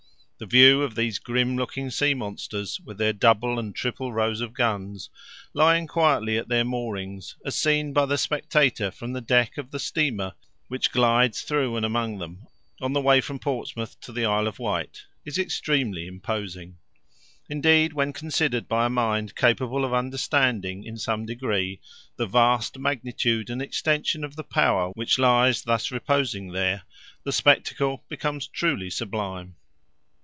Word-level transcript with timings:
The 0.43 0.47
view 0.47 0.81
of 0.81 0.95
these 0.95 1.19
grim 1.19 1.55
looking 1.55 1.91
sea 1.91 2.15
monsters, 2.15 2.79
with 2.83 2.97
their 2.97 3.13
double 3.13 3.59
and 3.59 3.75
triple 3.75 4.11
rows 4.11 4.41
of 4.41 4.55
guns, 4.55 5.11
lying 5.53 5.85
quietly 5.85 6.35
at 6.35 6.47
their 6.47 6.63
moorings, 6.63 7.35
as 7.45 7.55
seen 7.55 7.93
by 7.93 8.07
the 8.07 8.17
spectator 8.17 8.89
from 8.89 9.13
the 9.13 9.21
deck 9.21 9.59
of 9.59 9.69
the 9.69 9.77
steamer 9.77 10.33
which 10.67 10.89
glides 10.91 11.43
through 11.43 11.75
and 11.77 11.85
among 11.85 12.17
them, 12.17 12.47
on 12.81 12.93
the 12.93 13.01
way 13.01 13.21
from 13.21 13.37
Portsmouth 13.37 13.99
to 14.01 14.11
the 14.11 14.25
Isle 14.25 14.47
of 14.47 14.57
Wight, 14.57 15.03
is 15.25 15.37
extremely 15.37 16.07
imposing. 16.07 16.77
Indeed, 17.47 17.93
when 17.93 18.11
considered 18.11 18.67
by 18.67 18.87
a 18.87 18.89
mind 18.89 19.35
capable 19.35 19.85
of 19.85 19.93
understanding 19.93 20.83
in 20.83 20.97
some 20.97 21.23
degree 21.27 21.81
the 22.15 22.25
vast 22.25 22.79
magnitude 22.79 23.51
and 23.51 23.61
extension 23.61 24.23
of 24.23 24.35
the 24.35 24.43
power 24.43 24.89
which 24.95 25.19
lies 25.19 25.61
thus 25.61 25.91
reposing 25.91 26.51
there, 26.51 26.81
the 27.25 27.31
spectacle 27.31 28.03
becomes 28.09 28.47
truly 28.47 28.89
sublime. 28.89 29.53